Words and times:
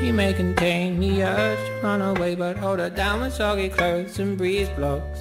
She 0.00 0.12
may 0.12 0.32
contain 0.32 1.00
the 1.00 1.24
urge 1.24 1.58
to 1.58 1.80
run 1.82 2.00
away, 2.02 2.36
but 2.36 2.56
hold 2.56 2.78
her 2.78 2.88
down 2.88 3.20
with 3.20 3.34
soggy 3.34 3.68
clothes 3.68 4.20
and 4.20 4.38
breeze 4.38 4.68
blocks. 4.70 5.18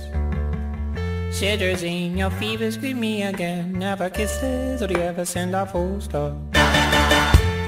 Cetirizine, 1.32 2.16
your 2.16 2.30
fevers 2.30 2.78
greet 2.78 2.96
me 2.96 3.24
again. 3.24 3.74
Never 3.74 4.10
kisses, 4.10 4.84
or 4.84 4.88
do 4.88 4.94
you 4.94 5.02
ever 5.02 5.26
send 5.26 5.56
a 5.56 5.66
full 5.66 6.00
stop? 6.00 6.34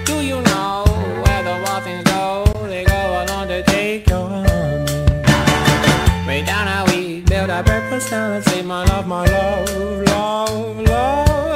Do 0.05 0.22
you 0.22 0.40
know 0.41 0.84
where 1.23 1.44
the 1.44 1.55
waffles 1.66 2.04
go? 2.04 2.45
They 2.68 2.86
go 2.86 3.26
along 3.26 3.48
to 3.48 3.64
take 3.64 4.07
your 4.07 4.30
honey. 4.30 4.48
Way 6.28 6.44
down 6.46 6.68
how 6.68 6.86
we 6.88 7.21
build 7.21 7.50
our 7.50 7.64
breakfast 7.64 8.12
down 8.12 8.34
and 8.34 8.46
say 8.46 8.62
my 8.62 8.86
love, 8.86 9.07
my 9.07 9.26
love, 9.26 10.04
love, 10.07 10.80
love. 10.82 11.48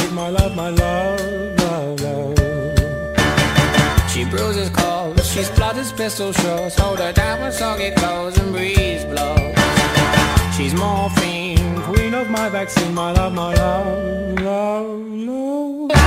Eat 0.00 0.12
my 0.12 0.28
love, 0.28 0.54
my 0.54 0.70
love, 0.70 1.20
love, 1.60 2.00
love. 2.00 2.38
She 4.10 4.24
bruises 4.24 4.70
calls, 4.70 5.26
she 5.30 5.42
splutters 5.42 5.92
pistol 5.92 6.32
shots. 6.32 6.78
Hold 6.78 7.00
her 7.00 7.12
down 7.12 7.42
with 7.42 7.54
soggy 7.54 7.90
clothes 7.92 8.38
and 8.38 8.52
breeze 8.52 9.04
blows. 9.04 9.54
She's 10.56 10.74
morphine, 10.74 11.82
queen 11.82 12.14
of 12.14 12.30
my 12.30 12.48
vaccine, 12.48 12.94
my 12.94 13.12
love, 13.12 13.32
my 13.32 13.54
love, 13.54 14.40
love, 14.40 15.00
love. 15.90 16.03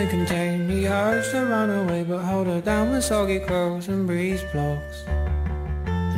May 0.00 0.06
contain 0.06 0.66
the 0.66 0.88
urge 0.88 1.30
to 1.32 1.44
run 1.44 1.68
away, 1.68 2.04
but 2.04 2.20
hold 2.20 2.46
her 2.46 2.62
down 2.62 2.90
with 2.90 3.04
soggy 3.04 3.38
clothes 3.38 3.88
and 3.88 4.06
breeze 4.06 4.42
blocks. 4.50 5.04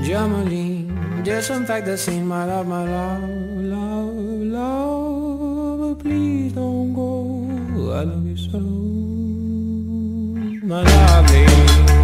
Germolene, 0.07 1.25
disinfect 1.25 1.87
the 1.87 1.99
scene, 1.99 2.25
my 2.25 2.45
love, 2.45 2.69
my 2.69 2.85
love, 2.85 3.29
love, 3.75 4.15
love. 4.57 5.81
But 5.81 5.99
please 5.99 6.53
don't 6.53 6.95
go. 6.95 7.35
I 7.91 8.05
love 8.05 8.25
you 8.25 8.37
so, 8.37 8.61
my 10.65 10.83
lovely. 10.83 12.02